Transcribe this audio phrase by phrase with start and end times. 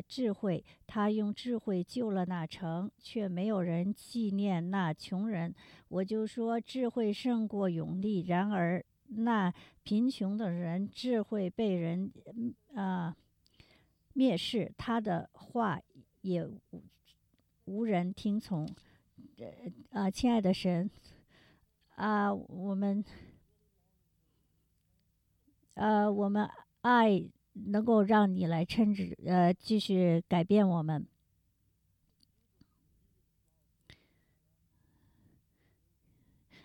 [0.00, 5.54] 智慧，他用智慧救了那城，却没有人纪念那穷人。
[5.88, 12.12] 我就说智慧胜过勇力，然而那贫穷的人智慧被人
[12.74, 13.16] 啊、
[14.14, 15.80] 蔑视，他的话
[16.20, 16.82] 也无
[17.64, 18.68] 无人听从。
[19.38, 19.46] 呃
[19.90, 20.90] 啊，亲爱的神
[21.94, 23.04] 啊，我们
[25.74, 26.48] 呃，我们
[26.80, 27.22] 爱
[27.66, 31.06] 能够让你来称职，呃，继续改变我们。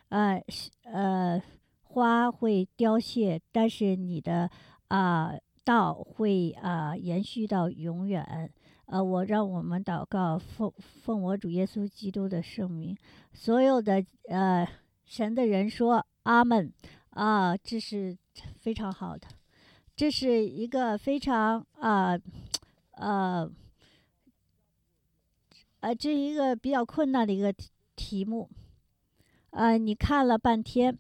[0.10, 0.44] 呃，
[0.84, 1.42] 呃，
[1.82, 4.50] 花会凋谢，但是你的
[4.88, 5.34] 啊、
[5.64, 8.52] 道会啊、延续到永远。
[8.86, 12.96] 呃，我让我们祷告，奉奉我主耶稣基督的圣名，
[13.32, 14.68] 所有的呃
[15.06, 16.72] 神的人说阿门
[17.10, 18.16] 啊，这是
[18.60, 19.28] 非常好的，
[19.96, 22.20] 这是一个非常啊
[22.92, 23.50] 呃
[25.82, 28.50] 呃，这一个比较困难的一个题题目，
[29.52, 30.98] 呃，你看了半天。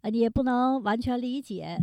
[0.00, 1.78] 呃，你也不能完全理解。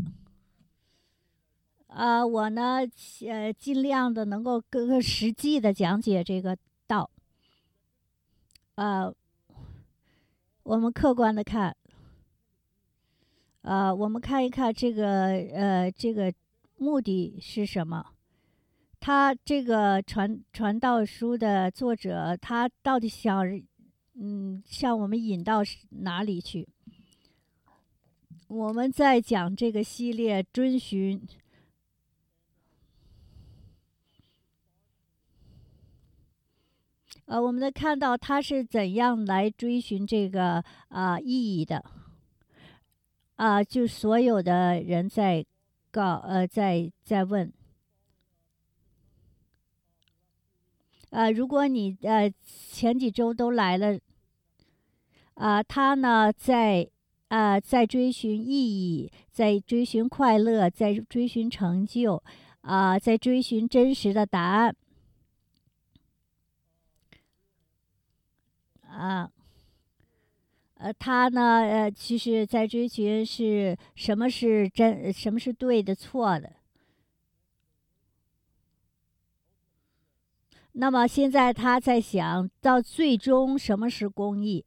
[1.87, 2.79] 啊、我呢，
[3.27, 7.09] 呃，尽量的能够更更实际的讲解这个道。
[8.75, 9.13] 呃，
[10.63, 11.75] 我们客观的看，
[13.63, 16.33] 呃，我们看一看这个呃这个
[16.77, 18.05] 目的是什么？
[18.99, 23.45] 他这个传传道书的作者，他到底想
[24.15, 26.67] 嗯向我们引到哪里去？
[28.47, 31.21] 我们在讲这个系列遵循。
[37.25, 41.83] 呃，我们能看到他是怎样来追寻这个啊、意义的，
[43.35, 45.45] 啊、就所有的人在
[45.91, 47.51] 告呃在在问，
[51.09, 53.99] 呃，如果你呃前几周都来了，
[55.33, 56.89] 啊、他呢在
[57.27, 62.23] 啊、在追寻意义，在追寻快乐，在追寻成就，
[62.61, 64.75] 啊、在追寻真实的答案。
[68.87, 69.31] 啊，
[70.83, 76.51] 呃，他呢，呃，其实在追寻是什么是真，什么是对的、错的。
[80.73, 84.65] 那么现在他在想到最终什么是公益？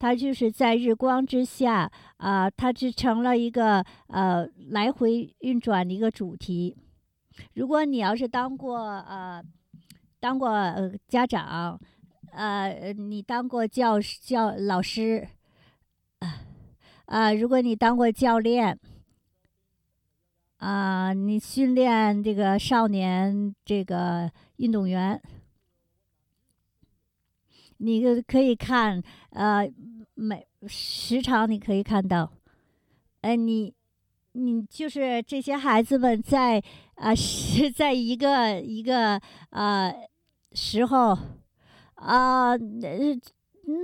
[0.00, 6.76] 他就是在日光之下啊，他就成了一个呃来回运转的一个主题。
[7.54, 9.40] 如果你要是当过呃。
[10.20, 11.80] 当过呃家长，
[12.38, 15.26] 呃，你当过教师教老师，
[16.20, 16.44] 啊、
[17.06, 18.78] 呃，如果你当过教练，
[20.58, 25.20] 啊、你训练这个少年这个运动员，
[27.78, 29.68] 你就可以看，呃，
[30.14, 32.30] 每时常你可以看到，
[33.22, 33.74] 哎、你
[34.30, 36.62] 你就是这些孩子们在
[36.94, 39.20] 啊、是在一个一个
[39.50, 39.92] 啊。
[40.54, 41.16] 时候，
[41.98, 42.58] 啊、呃，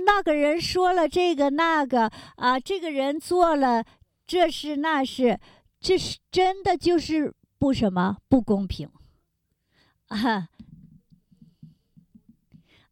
[0.05, 3.83] 那个人说了这个那个啊、这个人做了
[4.25, 5.39] 这是那是，
[5.79, 8.89] 这是真的就是不什么不公平，
[10.07, 10.49] 啊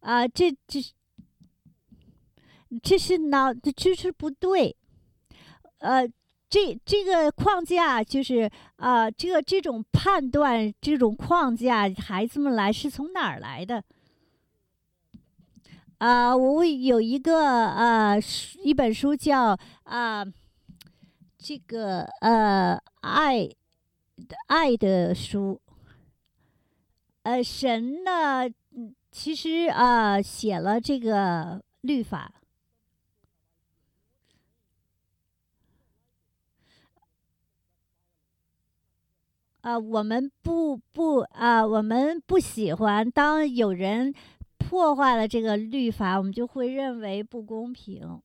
[0.00, 0.80] 啊，这这
[2.82, 4.76] 这是脑这是不对，
[5.78, 6.08] 呃。
[6.46, 13.82] 这这个框架就是啊、这个这种判断这种框架，孩子们来是从哪儿来的？
[15.98, 18.20] 啊、我有一个呃
[18.62, 20.24] 一本书叫啊、
[21.38, 23.48] 这个呃爱
[24.48, 25.60] 爱的书，
[27.22, 28.48] 呃神呢
[29.10, 32.32] 其实啊、写了这个律法。
[39.62, 44.12] 啊、我们不不啊、我们不喜欢当有人
[44.58, 48.20] 破坏了这个律法，我们就会认为不公平。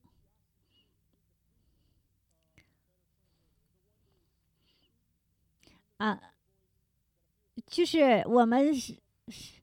[5.98, 6.18] 啊，
[7.66, 8.96] 就是我们是
[9.28, 9.60] 是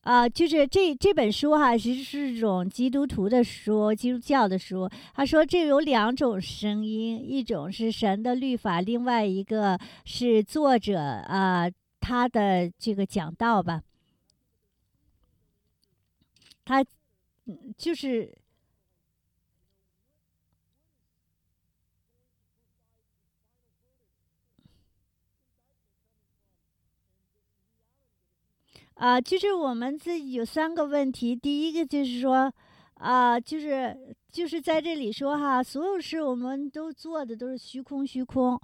[0.00, 4.90] 啊，就是这这本书哈，其实是种基督徒的书，基督教的书。
[5.14, 11.70] 他说这有两种声音，一种是神的律法，另外一个是作者啊
[12.02, 13.80] 他的这个讲道吧，
[16.64, 16.84] 他
[17.78, 18.36] 就是
[28.94, 32.52] 啊，就是我们这有三个问题，第一个就是说
[32.94, 38.60] 啊，就是就是在这里说哈，所有事我们都做的都是虚空虚空。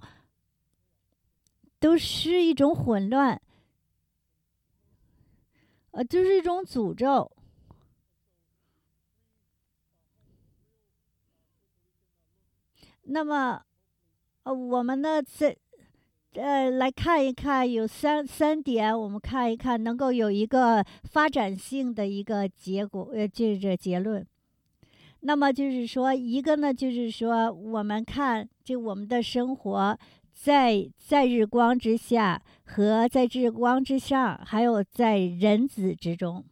[1.79, 3.41] 都是一种混乱，
[5.91, 7.31] 呃，就是一种诅咒。
[13.03, 13.63] 那么，
[14.43, 15.57] 呃，我们呢，在。
[16.33, 24.25] 呃，来看一看，有三三点，我们看一看，能够有一个发展性的一个结果，呃，就是结论。
[25.21, 29.97] 那么就是说，一个呢，就是说，我们看这我们的生活，
[30.41, 36.45] 在在日光之下和在日光之上，还有在人子之中。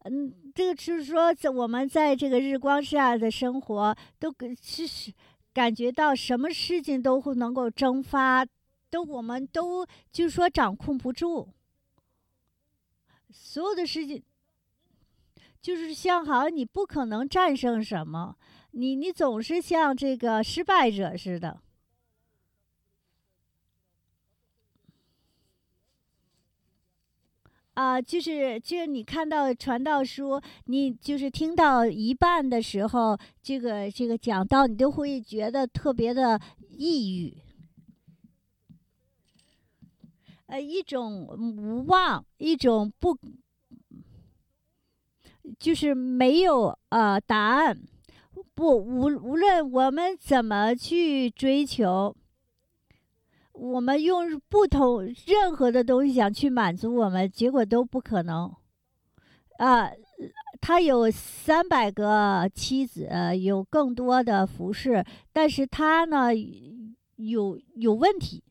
[0.00, 5.12] 嗯，这个就是说，在我们在这个日光下的生活，都跟其实。
[5.52, 8.44] 感觉到什么事情都会能够蒸发，
[8.90, 11.48] 都我们都就是说掌控不住，
[13.30, 14.20] 所有的事情
[15.62, 18.36] 就是像好像你不可能战胜什么，
[18.76, 21.60] 你你总是像这个失败者似的。
[27.74, 37.36] 啊，就是就是你看到传道书，你就是听到一半的时候，这个这个讲道，你都会觉得特别的抑郁，
[40.46, 43.18] 呃，一种无望，一种不，
[45.58, 47.76] 就是没有呃答案，
[48.54, 52.16] 不无无论我们怎么去追求。
[53.52, 58.52] 我们用不同任何的东西想去满足我们，结果都不可能。
[59.58, 59.88] 啊，
[60.60, 63.08] 他有三百个妻子，
[63.40, 66.30] 有更多的服饰，但是他呢
[67.14, 68.42] 有有问题。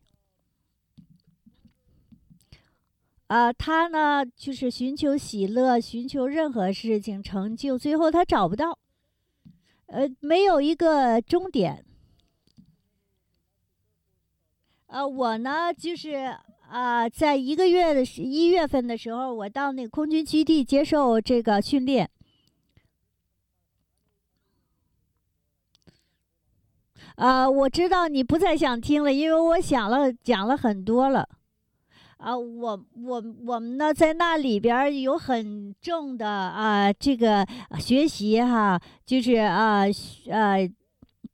[3.26, 8.78] 啊，他呢就是寻求喜乐，寻求任何事情成就，最后他找不到，
[9.94, 11.84] 呃，没有一个终点。
[14.86, 16.36] 呃，我呢，就是
[16.68, 22.10] 啊，在一个月的一月份的时候，我到那个空军基地接受这个训练。
[27.14, 31.28] 啊，我知道你不再想听了，因为我想了讲了很多了。
[32.24, 37.46] 啊，我我我们呢，在那里边有很重的啊，这个
[37.78, 39.82] 学习哈，就是啊
[40.28, 40.70] 呃，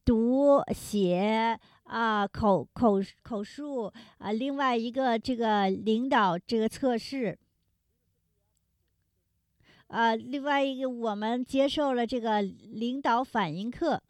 [0.04, 1.58] 读写。
[1.84, 7.36] 啊，口口口述啊，另外一个这个领导这个测试，
[9.88, 14.00] 啊，另外一个我们接受了这个领导反应课，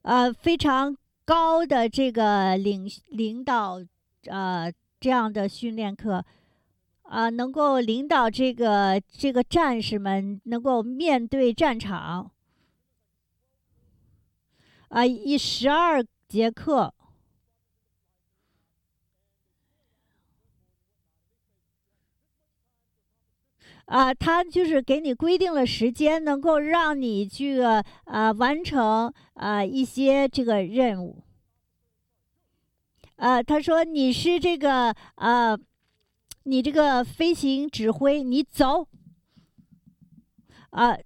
[0.00, 3.80] 呃，非常高的这个领领导
[4.26, 6.24] 呃这样的训练课，
[7.02, 12.30] 啊，能够领导这个这个战士们能够面对战场。
[14.88, 16.92] 啊，一十二节课，
[23.86, 31.24] 啊，他就是给你规定了时间，能够让你去啊完成啊一些这个任务。
[33.22, 35.56] 啊，他说你是这个啊，
[36.42, 38.88] 你这个飞行指挥，你走，
[40.70, 40.98] 啊。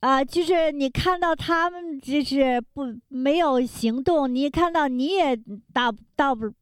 [0.00, 5.36] 啊，就是你看到他们就是不没有行动，你看到你也
[5.72, 6.52] 达到不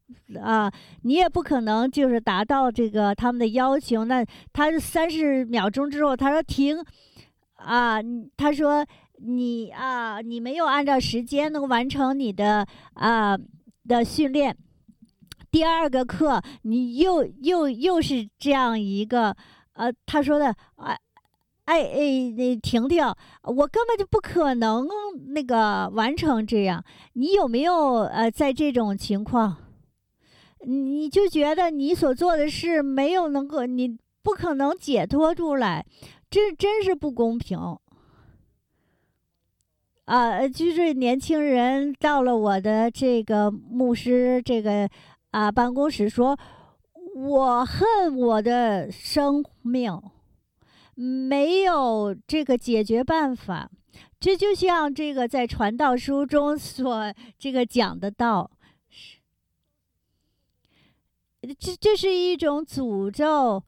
[0.40, 0.72] 啊，
[1.02, 4.04] 你也不可能就是达到这个他们的要求。
[4.04, 6.84] 那他三十秒钟之后，他说停，
[7.54, 7.98] 啊，
[8.36, 8.86] 他说
[9.20, 13.38] 你啊，你没有按照时间能完成你的啊
[13.86, 14.56] 的训练。
[15.50, 19.36] 第二个课，你又又又是这样一个，
[19.74, 20.96] 呃，他说的啊。
[21.64, 23.04] 哎哎，婷婷，
[23.42, 24.88] 我根本就不可能
[25.34, 26.82] 那个完成这样。
[27.12, 29.54] 你有没有呃，在这种情况，
[30.66, 35.84] 你就觉得你所做的事没有能够，你不可能解脱出来，
[36.30, 37.58] 这真是不公平。
[40.08, 44.88] 啊，就是年轻人到了我的这个牧师这个
[45.32, 46.34] 啊办公室，说
[47.14, 50.00] 我恨我的生命。
[50.94, 53.70] 没有这个解决办法，
[54.18, 58.50] 这就像这个在传道书中所这个讲的道，
[58.90, 59.18] 是
[61.54, 63.62] 这这是一种诅咒，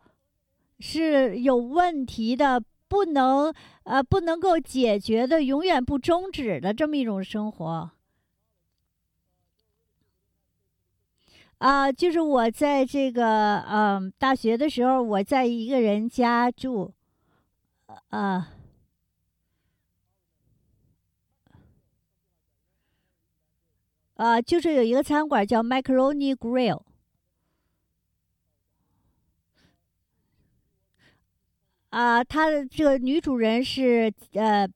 [0.81, 3.55] 是有问题的，不能
[3.85, 7.93] 呃不能够解决的，永远不终止的这么一种生活。
[11.59, 16.93] 啊，就是我在这个嗯大学的时候，我在一个人家住，
[18.09, 18.49] 啊。
[24.15, 26.83] 啊，就是有一个餐馆叫 Macaroni Grill，
[31.91, 34.69] 啊，他的这个女主人是呃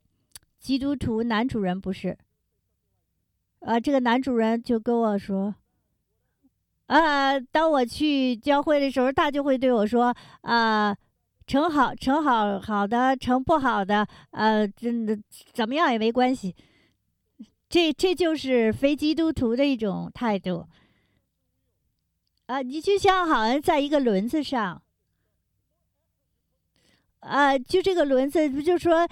[0.61, 2.17] 基督徒，男主人不是。
[3.61, 5.55] 啊，这个男主人就跟我说，
[6.87, 10.95] 啊，当我去教会的时候，他就会对我说，啊，
[11.47, 15.19] 成好成好好的，成不好的，呃，真的
[15.55, 16.55] 怎么样也没关系。
[17.71, 20.69] 这这就是非基督徒的一种态度，
[22.47, 24.83] 啊，你就像好像在一个轮子上，
[27.25, 29.09] 啊，就这个轮子，不就说，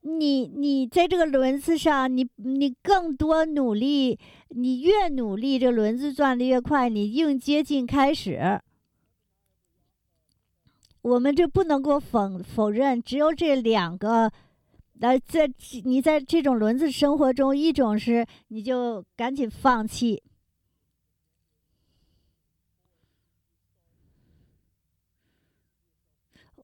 [0.00, 4.18] 你你在这个轮子上，你你更多努力，
[4.48, 8.60] 你越努力，这轮子转的越快，你越接近开始。
[11.02, 14.32] 我们这不能够否否认，只有这两个。
[15.00, 15.48] 那在
[15.84, 20.22] 你在这种轮子生活中，一种是你就赶紧放弃，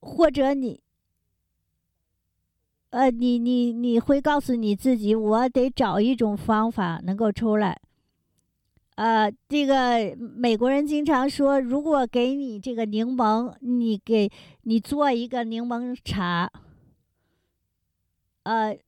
[0.04, 0.80] 或者你，
[2.90, 7.80] 呃，你你你会告诉你自己，我得找一种方法能够出来。
[8.96, 14.30] 呃，这个美国人经常说，如果给你这个柠檬，你给
[14.62, 16.52] 你做一个柠檬茶。
[18.42, 18.78] 呃，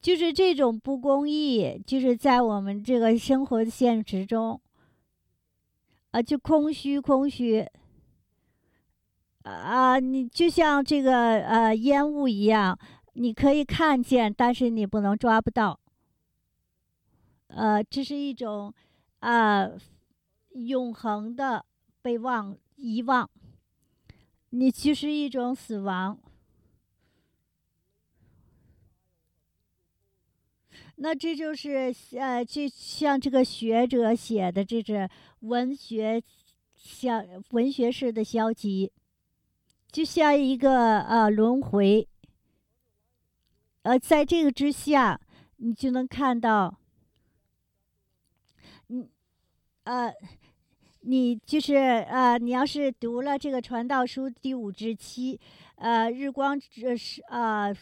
[0.00, 4.60] 就是这种不公义，就是在我们这个生活的现实中，
[6.10, 7.66] 啊，就空虚，空虚，
[9.42, 12.78] 啊，你就像这个呃烟雾一样，
[13.14, 15.80] 你可以看见，但是你不能抓不到，
[17.46, 18.74] 呃，这是一种
[19.20, 19.70] 啊
[20.50, 21.64] 永恒的
[22.02, 23.30] 被忘遗忘，
[24.50, 26.18] 你就是一种死亡。
[31.00, 35.08] 那这就是呃，就像这个学者写的，这是
[35.40, 36.20] 文学，
[36.74, 38.90] 像文学式的消极，
[39.90, 42.06] 就像一个呃轮回，
[43.82, 45.20] 呃，在这个之下，
[45.56, 46.78] 你就能看到，
[48.88, 49.08] 你，
[49.84, 50.12] 呃，
[51.00, 55.40] 你就是呃，你要是读了这个《传道书》第五至七，
[55.76, 57.74] 呃，日光这是啊。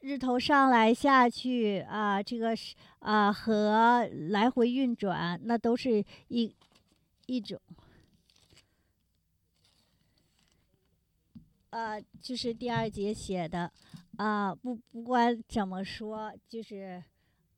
[0.00, 6.52] 日头上来下去啊，这个是啊和来回运转，那都是一
[7.26, 7.60] 一种，
[11.70, 13.70] 呃，就是第二节写的
[14.16, 17.04] 啊，不不管怎么说，就是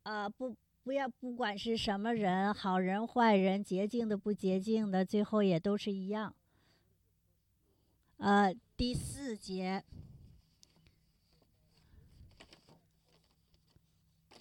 [0.03, 6.35] 啊不不要不管是什么人，好人坏人，洁净的不洁净的，最后也都是一样。
[8.17, 9.85] 呃，第四节。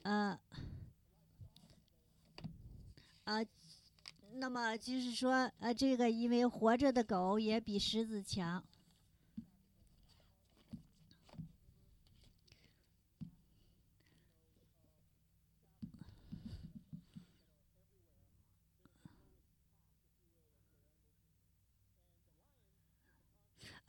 [0.01, 0.39] 呃，
[3.25, 3.45] 啊，
[4.33, 8.63] 那么就是说，呃，这个因为活着的狗也比狮子强。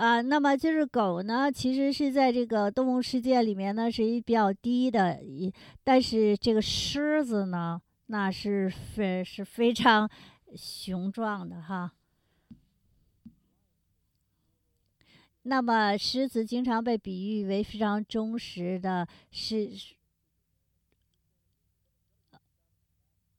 [0.00, 5.52] 啊，那么就是狗呢，其实是在这个动物世界里面呢，是一比较低的，一
[5.84, 10.10] 但是这个狮子呢，那是非是非常
[10.56, 11.92] 雄壮的哈。
[15.42, 19.70] 那么狮子经常被比喻为非常忠实的，是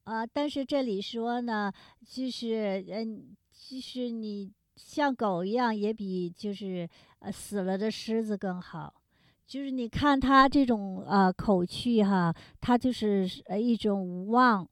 [0.04, 1.74] 啊，但是这里说呢，
[2.06, 4.54] 就是嗯，就是你。
[4.76, 8.94] 像狗一样，也比就是呃死了的狮子更好。
[9.46, 14.68] 就是你看它这种呃口气哈，它就是呃一种无望。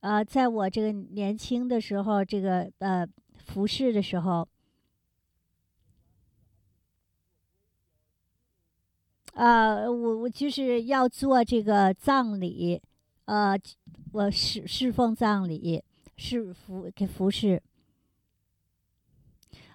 [0.00, 3.04] 呃，在我这个年轻的时候，这个呃
[3.34, 4.46] 服侍的时候，
[9.32, 12.80] 啊，我我就是要做这个葬礼，
[13.24, 13.58] 呃，
[14.12, 15.82] 我侍侍奉葬礼，
[16.16, 17.62] 是服给服侍。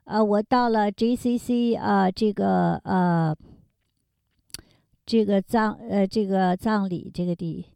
[0.06, 3.36] 呃，我到了 JCC 啊，这个呃，
[5.06, 7.68] 这个葬呃，这个葬礼这个地，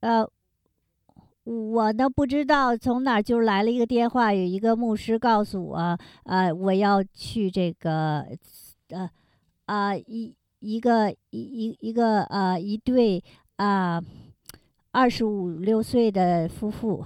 [0.00, 0.30] 呃，
[1.44, 8.24] 我呢不知道从哪就来了一个电话，有一个牧师告诉我，呃，我要去这个
[8.90, 9.10] 呃
[9.64, 13.22] 啊一一个一一一个呃一对
[13.56, 14.02] 啊
[14.90, 17.04] 二十五六岁的夫妇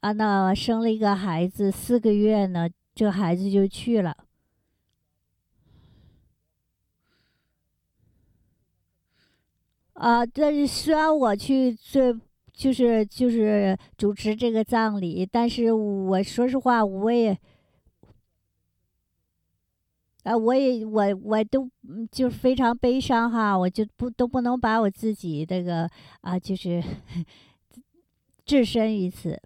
[0.00, 4.16] 啊，那生了一个孩子，四个月呢，这孩子就去了。
[9.94, 12.14] 啊，但是虽然我去这，
[12.52, 17.38] 就是就是主持这个葬礼，但是我说实话，我也，
[20.26, 21.70] 啊，我也我我都
[22.10, 25.88] 就非常悲伤哈，我就不都不能把我自己这个
[26.20, 26.82] 啊，就是
[28.44, 29.40] 置身于此。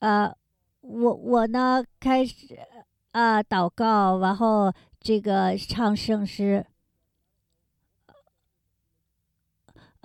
[0.00, 0.34] 呃。
[0.80, 2.58] 我我呢，开始
[3.10, 6.64] 啊祷告，然后这个唱圣诗。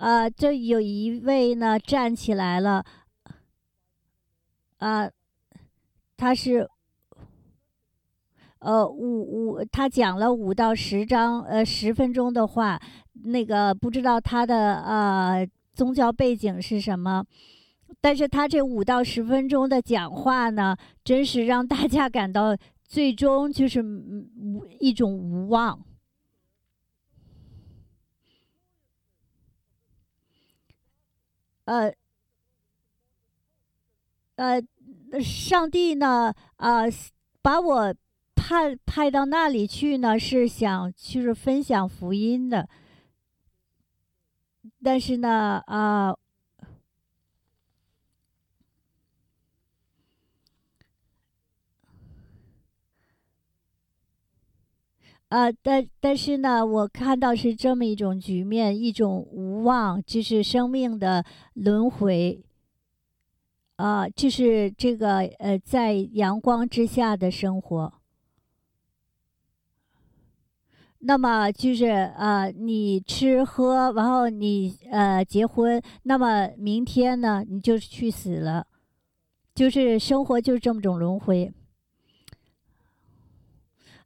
[0.04, 2.84] 啊，这有一位呢站起来了，
[4.76, 5.10] 啊，
[6.14, 6.68] 他是，
[8.58, 12.78] 呃，五五，他讲了五到十章，呃，十分钟的话，
[13.24, 17.24] 那个不知道他的呃宗教背景是什么。
[17.98, 22.54] 但是他这五到十分钟的讲话呢，真是让大家感到
[22.86, 25.82] 最终就是无一种无望。
[31.64, 31.94] 呃，
[34.36, 34.62] 呃，
[35.22, 36.82] 上帝呢，啊，
[37.42, 37.94] 把我
[38.34, 42.68] 派派到那里去呢，是想就是分享福音的。
[44.82, 46.16] 但是呢，啊。
[55.34, 62.40] 啊，但但是呢，我看到是这么一种局面，一种无望，就是生命的轮回。
[63.74, 67.94] 啊，就是这个呃，在阳光之下的生活。
[71.00, 78.68] 那么就是呃，你吃喝，然后你呃结婚，那么明天呢，你就去死了，
[79.52, 81.52] 就是生活就是这么种轮回。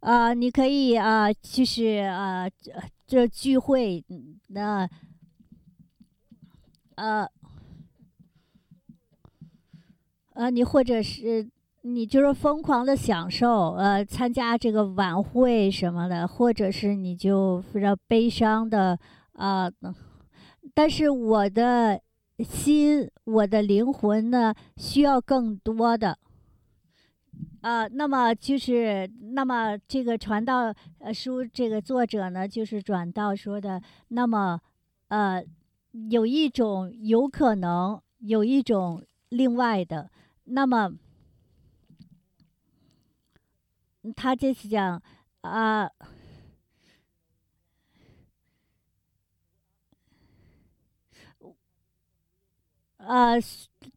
[0.01, 2.49] 啊，你可以啊，就是啊，
[3.07, 4.05] 这聚会，
[4.49, 4.89] 那，
[6.95, 7.29] 呃，
[10.35, 11.51] 呃，你或者是
[11.83, 18.99] 你就是疯狂的享受，呃，参加这个晚会什么的，或者是你就非常悲伤的
[19.33, 19.69] 啊。
[20.75, 22.01] 但是我的
[22.39, 26.19] 心，我的灵魂呢，需要更多的。
[27.61, 34.61] 啊，那么就是，那么这个传道呃书这个作者呢，就是转到说的，那么，
[35.09, 35.45] 呃，
[36.11, 40.11] 有一种有可能，有一种另外的，
[40.45, 40.93] 那么，
[44.15, 45.03] 他这是讲
[45.41, 45.91] 啊。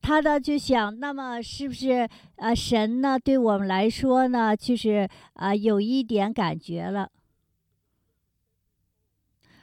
[0.02, 7.12] 他呢就想，那么是不是呃神呢对我们来说呢，就是啊有一点感觉了？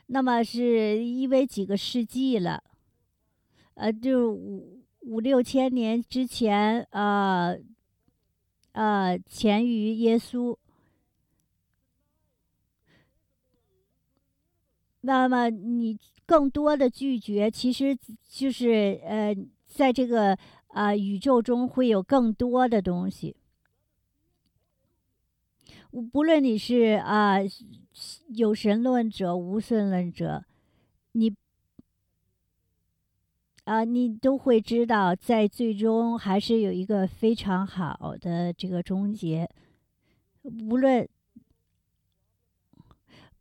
[0.07, 2.62] 那么是因为几个世纪了，
[3.74, 7.59] 呃，就五五六千年之前，呃，
[8.72, 10.57] 呃，前于耶稣。
[15.03, 15.98] 那么你。
[16.29, 17.97] 更多的拒绝，其实
[18.29, 19.35] 就是呃，
[19.67, 20.37] 在这个
[20.67, 23.35] 啊宇宙中会有更多的东西。
[26.12, 27.37] 不论你是啊
[28.29, 30.45] 有神论者、无神论者，
[31.12, 31.35] 你
[33.64, 39.49] 啊你都会知道，在最终还是有一个非常好的这个终结。
[40.43, 41.09] 无论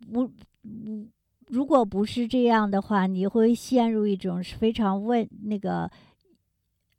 [0.08, 0.32] 无
[0.64, 1.10] 无。
[1.48, 5.90] 如果不是这样的话，你会陷入一种非常问那个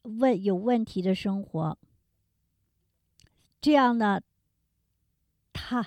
[0.03, 1.77] 问有问题的生活。
[3.61, 4.19] 这样呢，
[5.53, 5.87] 他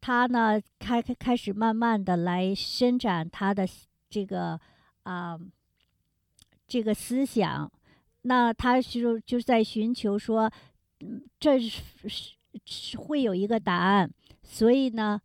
[0.00, 3.64] 他呢开开开始慢慢的来伸展他的
[4.08, 4.58] 这个
[5.04, 5.38] 啊
[6.66, 7.70] 这个思想，
[8.22, 10.50] 那他就就在寻求说，
[10.98, 11.80] 嗯这是
[12.64, 15.20] 是会有一个答案，所以呢。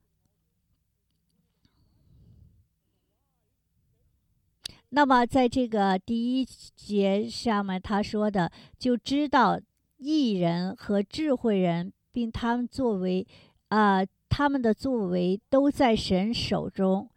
[4.96, 9.60] 那么，在这个第一节上面，他说的就知道
[9.98, 13.28] 艺人和智慧人，并他们作为
[13.68, 17.10] 啊，他们的作为都在神手中。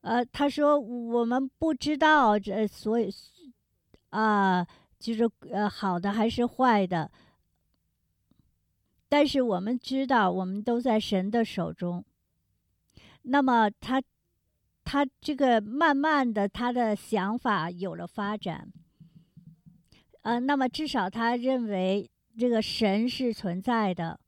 [0.00, 3.08] 呃，他说我们不知道这所以
[4.08, 4.66] 啊，
[4.98, 7.12] 就是呃好的还是坏的，
[9.10, 12.02] 但是我们知道我们都在神的手中。
[13.22, 14.00] 那么他
[14.84, 18.72] 他这个慢慢的他的想法有了发展，
[20.22, 24.18] 呃，那么至少他认为这个神是存在的。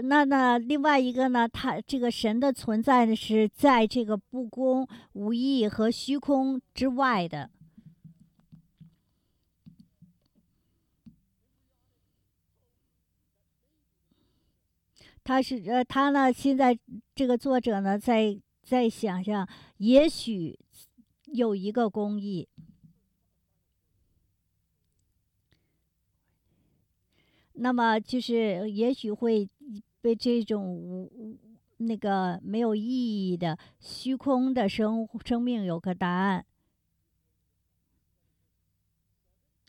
[0.00, 1.48] 那那另外一个呢？
[1.48, 7.50] 他这个神的存在呢，是在这个不公、无义和虚空之外的。
[15.24, 16.78] 他是呃，他呢，现在
[17.14, 20.58] 这个作者呢，在在想象，也许
[21.24, 22.48] 有一个公义。
[27.54, 29.48] 那么就是，也许会
[30.06, 31.36] 被这种无
[31.78, 36.46] 那个没有意义的虚空的生生命有个答案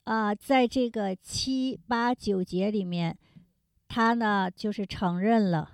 [0.04, 3.18] 啊，在这个七八九节里面，
[3.88, 5.72] 他呢就是承认了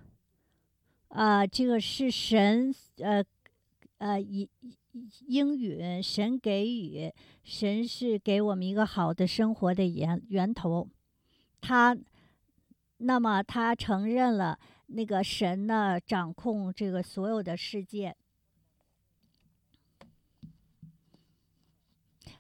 [1.10, 3.22] 啊，这个是神呃
[3.98, 4.48] 呃应
[5.28, 7.12] 应允神给予，
[7.44, 10.88] 神是给我们一个好的生活的源源头。
[11.60, 11.98] 他，
[13.04, 18.16] 那么他承认了那个神呢掌控这个所有的世界，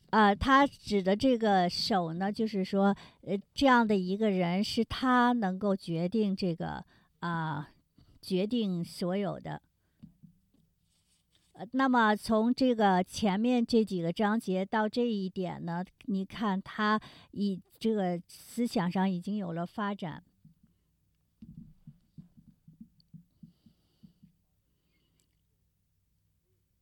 [0.09, 6.85] 啊，他指的这个手呢，就是说，呃，这样的一个人是他能够决定这个
[7.19, 7.69] 啊，
[8.21, 9.61] 决定所有的。
[11.53, 16.99] 呃，那么从这个前面这几个章节到这一点呢，你看他
[17.31, 20.23] 以这个思想上已经有了发展。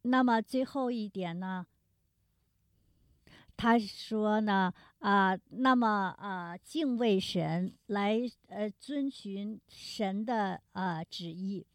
[0.04, 1.66] 那么最后一点呢，
[3.56, 11.68] 他说呢，啊，那么啊，敬畏神，来呃，遵循神的啊旨意。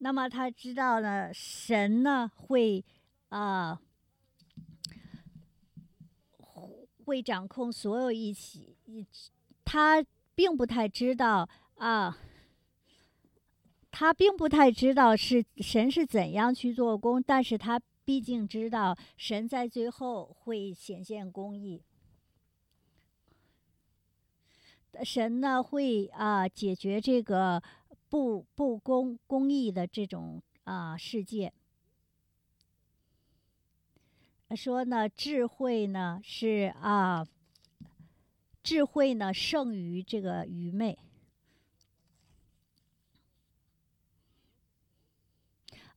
[0.00, 2.84] 那么他知道呢，神呢会
[3.30, 3.80] 啊
[7.04, 8.76] 会掌控所有一起，
[9.64, 12.18] 他并不太知道啊，
[13.90, 21.82] 他并不太知道是神是怎样去做工，但是他毕竟知道神在最后会显现公义，
[25.02, 27.62] 神呢会啊解决这个。
[28.10, 31.52] 不不公公益的这种啊世界，
[34.56, 37.26] 说呢智慧呢是啊
[38.62, 40.98] 智慧呢胜于这个愚昧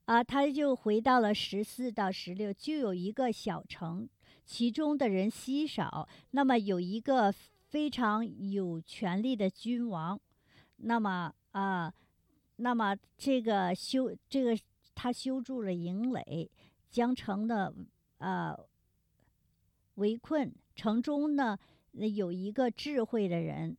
[0.04, 4.08] 啊，他就回到了十四到十六，就有一个小城，
[4.44, 7.32] 其中的人稀少，那么有一个
[7.68, 10.20] 非常有权力的君王，
[10.76, 11.92] 那么啊。
[12.56, 14.56] 那么这个修这个
[14.94, 16.48] 他修筑了营垒，
[16.90, 17.74] 将城的
[18.18, 18.56] 呃
[19.94, 20.54] 围困。
[20.76, 21.58] 城中呢
[21.92, 23.76] 有一个智慧的人。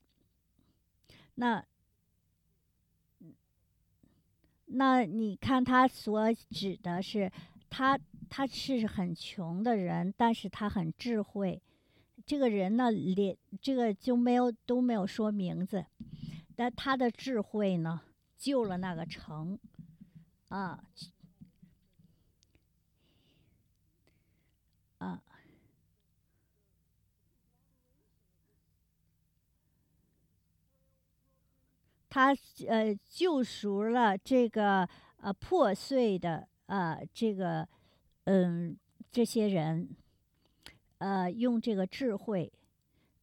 [1.35, 1.63] 那
[4.75, 7.31] 那你看他所指的是
[7.69, 11.61] 他他是很穷的人，但是他很智慧。
[12.25, 15.85] 这个人呢连这个就没有都没有说名字，
[16.55, 18.01] 但他的智慧呢？
[18.37, 19.57] 救了那个城，
[20.49, 20.83] 啊，
[24.97, 25.21] 啊，
[32.13, 32.27] 他
[32.67, 37.67] 呃救赎了这个呃破碎的呃这个
[38.25, 38.77] 嗯
[39.11, 39.89] 这些人，
[40.99, 42.53] 呃用这个智慧，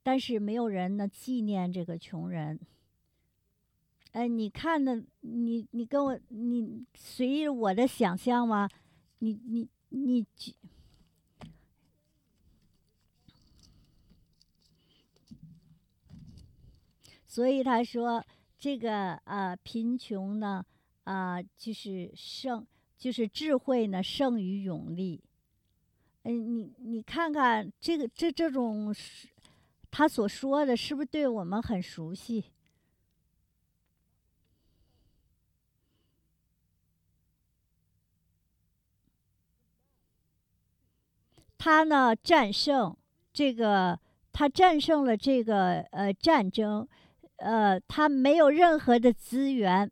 [0.02, 2.58] 但是没有人呢纪念这个穷人。
[4.10, 8.68] 哎，你看的，你你跟我，你随我的想象吗？
[9.20, 10.26] 你你你，
[17.28, 18.26] 所以他说
[18.60, 20.62] 这个啊，贫穷呢
[21.04, 22.66] 啊，就是胜，
[22.98, 25.24] 就是智慧呢胜于勇力。
[26.24, 28.94] 嗯，你你看看这个这这种，
[29.90, 32.52] 他所说的是不是对我们很熟悉？
[41.56, 42.94] 他呢，战胜
[43.32, 43.98] 这个
[44.32, 46.86] 他战胜了这个呃战争，
[47.40, 49.90] 呃，他没有任何的资源，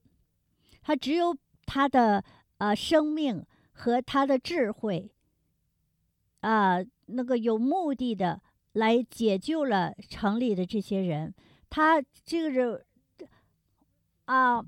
[0.82, 2.24] 他只有他的
[2.58, 5.10] 呃生命和他的智慧，
[6.40, 8.40] 啊，那个有目的的
[8.72, 11.34] 来解救了城里的这些人。
[11.68, 12.84] 他这个人
[14.26, 14.64] 啊，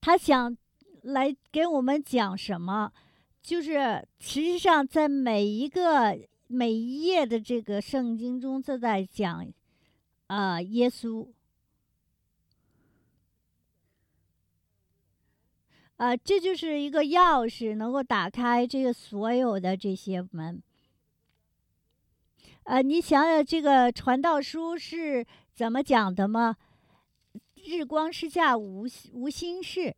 [0.00, 0.56] 他想
[1.02, 2.92] 来给我们讲什么？
[3.42, 6.18] 就是实际上在每一个。
[6.46, 9.44] 每一页的这个圣经中正在讲，
[10.34, 11.28] 啊，耶稣，
[15.94, 20.60] 啊，这就是一个钥匙，能够打开这个所有的这些门。
[22.64, 26.56] 呃，你想想这个传道书是怎么讲的吗？
[27.54, 29.94] 日光之下无无心事。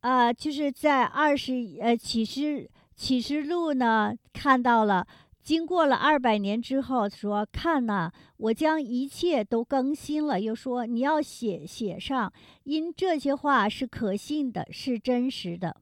[0.00, 5.06] 啊，就是在二十呃启示启示录呢，看到了，
[5.46, 10.40] 经过了二百年之后，说看呐，我将一切都更新了。
[10.40, 12.32] 又说你要写写上，
[12.64, 15.80] 因这些话是可信的，是真实的。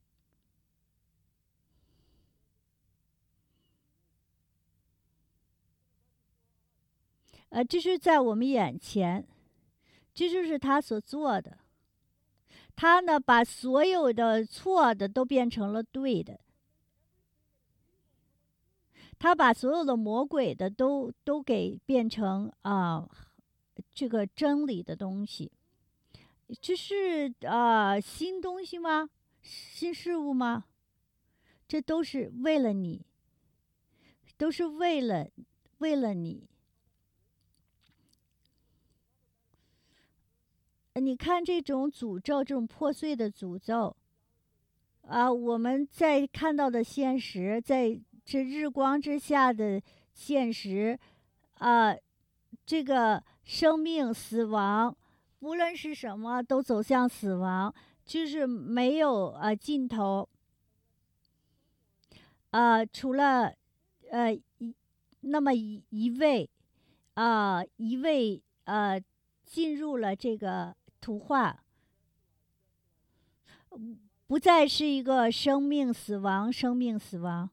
[7.48, 9.26] 呃，这是在我们眼前，
[10.12, 11.56] 这就是他所做的。
[12.76, 16.38] 他呢，把所有的错的都变成了对的。
[19.18, 23.08] 他把所有的魔鬼的都都给变成啊，
[23.94, 25.50] 这个真理的东西。
[26.60, 29.08] 这是啊，新东西吗？
[29.40, 30.64] 新事物吗？
[31.66, 33.06] 这都是为了你，
[34.36, 35.28] 都是为了
[35.78, 36.46] 为了你。
[40.94, 43.96] 你看这种诅咒，这种破碎的诅咒，
[45.02, 49.80] 啊，我们在看到的现实，在这日光之下的
[50.12, 50.98] 现实，
[51.58, 51.94] 啊，
[52.64, 54.96] 这个生命死亡，
[55.40, 60.28] 无论是什么，都走向死亡，就是没有啊尽头，
[62.50, 63.54] 啊，除了
[64.10, 64.74] 呃一
[65.20, 66.48] 那么一一位，
[67.14, 69.00] 啊一位呃
[69.44, 70.74] 进入了这个。
[71.04, 71.62] 图画
[74.26, 77.50] 不再是一个生命死亡，生命死亡。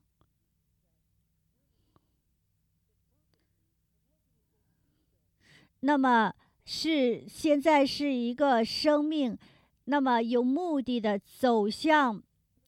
[5.82, 6.34] 那么
[6.66, 9.38] 是现在是一个生命，
[9.84, 12.24] 那么有目的的走向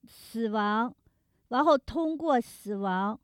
[0.07, 0.93] 死亡，
[1.47, 3.19] 然后通过死亡，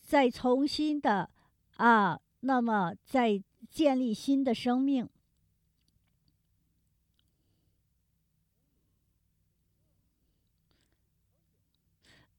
[0.00, 1.28] 再重新的
[1.76, 3.42] 啊，那么再。
[3.70, 5.08] 建立新的生命。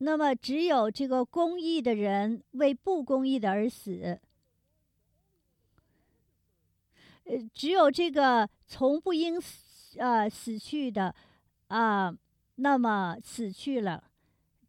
[0.03, 4.19] 那么，只有这个公益的人为不公益的而死。
[7.25, 11.13] 呃，只有这个从不应死呃死去的
[11.67, 12.11] 啊，
[12.55, 14.09] 那么死去了，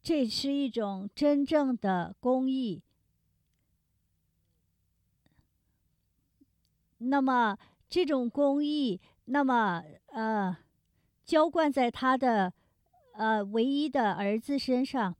[0.02, 2.82] 这是一种真正的公益。
[6.98, 7.56] 那么
[7.88, 10.54] 这种公益，那么呃，
[11.24, 12.52] 浇灌在他的
[13.14, 15.16] 呃唯一的儿子身上，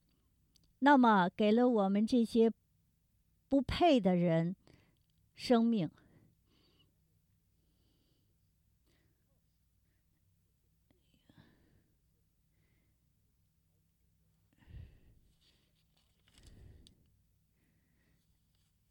[0.85, 2.51] 那么给了我们这些
[3.47, 4.53] 不配的人
[5.33, 5.89] 生命。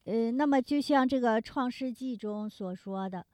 [0.05, 3.27] 呃，那么就像这个《创世纪》中所说的，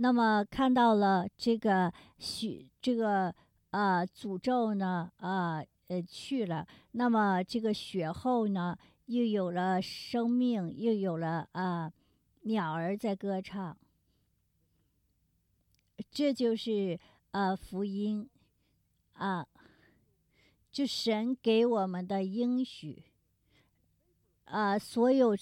[0.00, 3.34] 那么看到了这个许这个
[3.70, 8.78] 呃诅咒呢，啊呃去了，那么这个雪后呢？
[9.06, 11.90] 又有了生命，又有了啊，
[12.42, 13.74] 鸟儿在歌唱。
[16.10, 18.28] 这就是呃福音
[19.14, 19.46] 啊，
[20.70, 23.02] 就神给我们的应许
[24.44, 25.34] 啊，所有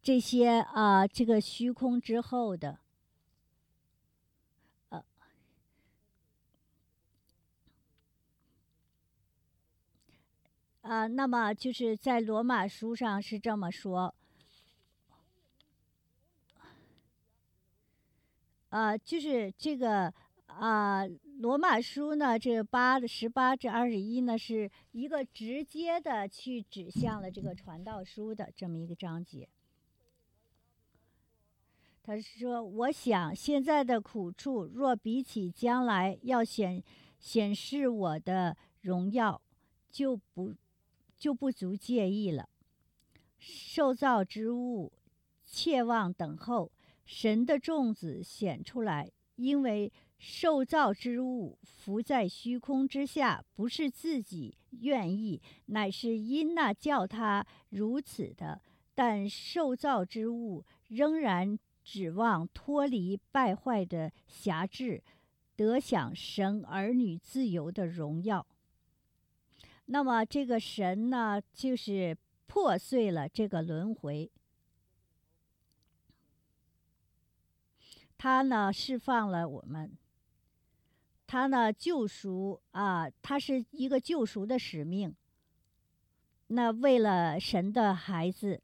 [0.00, 2.78] 这些啊，这个虚空之后的。
[10.90, 14.12] 啊，那么就是在罗马书上是这么说，
[18.70, 20.12] 啊，就是这个
[20.46, 21.06] 啊，
[21.38, 29.48] 罗马书呢，这八的十八至二十一呢，是一个直接的去指向了这个传道书的这么一个章节。
[32.02, 36.82] 他是说：“我想现在的苦处，若比起将来要显
[37.20, 39.40] 显示我的荣耀，
[39.88, 40.52] 就不
[41.20, 42.48] 就不足介意了。
[43.38, 44.90] 受造之物，
[45.44, 46.72] 切望等候
[47.04, 58.60] 神的种子显出来，因为受造之物浮在虚空之下，不是自己愿意，乃是因那叫他如此的。
[58.94, 65.02] 但受造之物仍然。”指望脱离败坏的辖制，
[65.56, 68.46] 得享神儿女自由的荣耀。
[69.92, 74.30] 那么，这个神呢，就是破碎了这个轮回，
[78.16, 79.98] 他呢释放了我们，
[81.26, 85.16] 他呢救赎啊，他是一个救赎的使命。
[86.46, 88.62] 那为了神的孩子。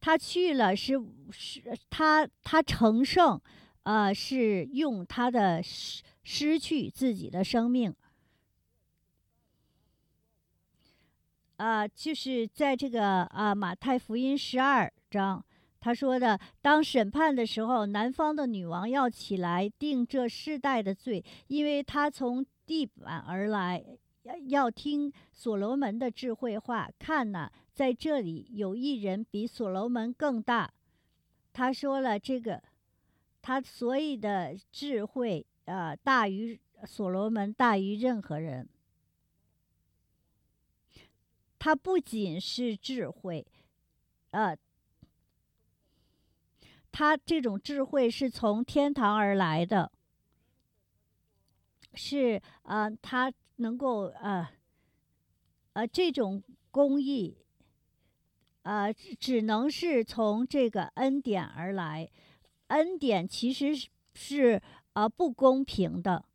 [0.00, 0.94] 他去了，是
[1.30, 3.40] 是，他他成圣，
[3.82, 7.92] 呃，是用他的失失去自己的生命，
[11.58, 15.44] 啊，就是在这个啊马太福音十二章，
[15.80, 23.84] 他说的，当审判的时候，南方的女王要起来定这世代的罪，因为她从地板而来，
[24.46, 27.50] 要听所罗门的智慧话，看呐。
[27.74, 30.72] 在这里有一人比所罗门更大，
[31.52, 32.62] 他说了这个，
[33.42, 38.68] 他所有的智慧啊大于所罗门，大于任何人。
[41.58, 43.46] 他不仅是智慧，
[44.30, 44.56] 呃，
[46.92, 49.90] 他这种智慧是从天堂而来的，
[51.94, 54.48] 是啊，他能够呃，
[55.72, 57.36] 呃这种工艺。
[58.62, 62.10] 呃，只能是从这个恩典而来，
[62.66, 66.26] 恩典其实是是呃不公平的。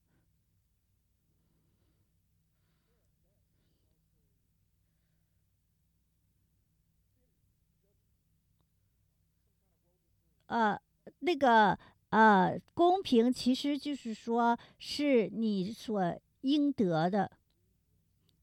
[10.47, 10.79] 呃，
[11.19, 11.77] 那个
[12.09, 17.31] 呃，公平其实就是说是你所应得的，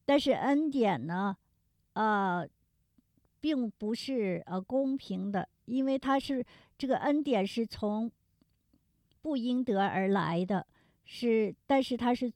[0.05, 1.37] 但是恩典呢，
[1.95, 2.49] 呃。
[3.43, 6.45] 并不是呃公平的，因为他是
[6.77, 8.13] 这个恩典是从
[9.23, 10.67] 不应得而来的，
[11.07, 12.31] 是，但是他是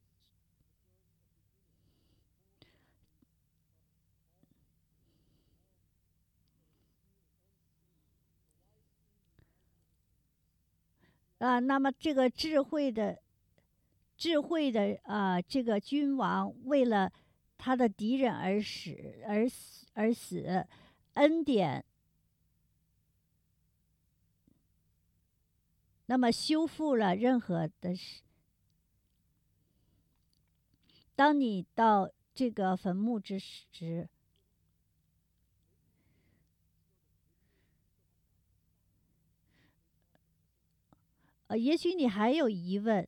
[11.45, 13.21] 啊，那么这个智慧的
[14.17, 17.13] 智慧的啊，这个君王为了
[17.59, 20.67] 他的敌人而死而死而死。
[21.13, 21.85] 恩典，
[26.07, 28.23] 那么修复了任何的事。
[31.15, 34.09] 当你到这个坟墓之时，
[41.49, 43.07] 呃，也许你还有疑问。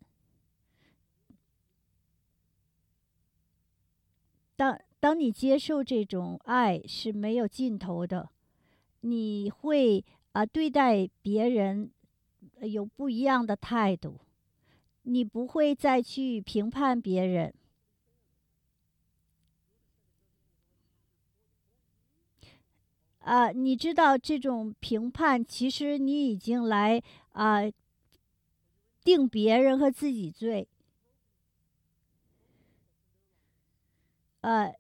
[4.57, 8.31] 当当你接受这种爱是没有尽头的，
[9.01, 11.91] 你会啊对待别人
[12.63, 14.19] 有不一样的态度，
[15.03, 17.55] 你不会再去评判别人。
[23.19, 27.59] 啊，你知道这种评判，其实你已经来啊
[29.07, 30.67] 定别人和自己罪，
[34.43, 34.75] 呃。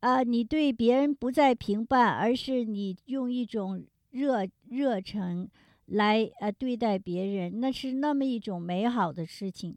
[0.00, 5.50] 啊，你对别人不再评判，而是你用一种热热忱
[5.84, 9.76] 来呃对待别人，那是那么一种美好的事情。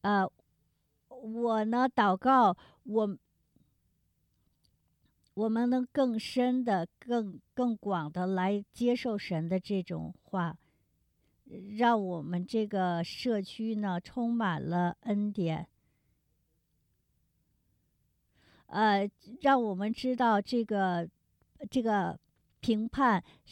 [0.00, 0.26] 啊，
[1.08, 3.16] 我呢祷告，我
[5.34, 10.58] 我们能更深的、更更广的来接受神的这种话，
[11.76, 15.68] 让我们这个社区呢充满了恩典。
[18.66, 19.10] 呃，
[19.40, 21.08] 让我们知道这个
[21.70, 22.18] 这个
[22.60, 23.50] 评判是。